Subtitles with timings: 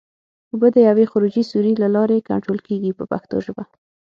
[0.51, 3.63] اوبه د یوې خروجي سوري له لارې کنټرول کېږي په پښتو ژبه.